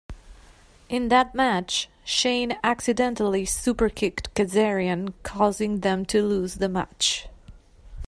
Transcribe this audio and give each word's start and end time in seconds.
In 0.89 1.09
that 1.09 1.35
match, 1.35 1.87
Shane 2.03 2.57
accidentally 2.63 3.45
superkicked 3.45 4.33
Kazarian, 4.33 5.13
causing 5.21 5.81
them 5.81 6.05
to 6.07 6.23
lose 6.23 6.55
the 6.55 6.69
match. 6.69 7.27